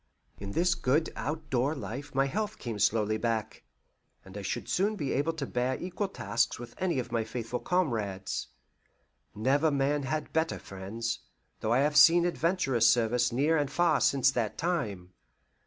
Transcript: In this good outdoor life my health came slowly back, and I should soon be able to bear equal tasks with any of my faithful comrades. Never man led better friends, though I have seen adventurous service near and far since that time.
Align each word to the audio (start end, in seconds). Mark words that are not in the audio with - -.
In 0.39 0.53
this 0.53 0.73
good 0.73 1.11
outdoor 1.15 1.75
life 1.75 2.15
my 2.15 2.25
health 2.25 2.57
came 2.57 2.79
slowly 2.79 3.17
back, 3.17 3.61
and 4.25 4.35
I 4.35 4.41
should 4.41 4.67
soon 4.67 4.95
be 4.95 5.11
able 5.11 5.33
to 5.33 5.45
bear 5.45 5.79
equal 5.79 6.07
tasks 6.07 6.57
with 6.57 6.73
any 6.79 6.97
of 6.97 7.11
my 7.11 7.23
faithful 7.23 7.59
comrades. 7.59 8.47
Never 9.35 9.69
man 9.69 10.01
led 10.01 10.33
better 10.33 10.57
friends, 10.57 11.19
though 11.59 11.73
I 11.73 11.81
have 11.81 11.95
seen 11.95 12.25
adventurous 12.25 12.89
service 12.89 13.31
near 13.31 13.57
and 13.57 13.69
far 13.69 14.01
since 14.01 14.31
that 14.31 14.57
time. 14.57 15.13